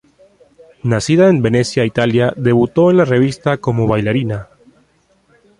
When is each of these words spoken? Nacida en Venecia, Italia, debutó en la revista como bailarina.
Nacida 0.81 1.29
en 1.29 1.43
Venecia, 1.43 1.85
Italia, 1.85 2.33
debutó 2.35 2.89
en 2.89 2.97
la 2.97 3.05
revista 3.05 3.57
como 3.57 3.85
bailarina. 3.85 4.47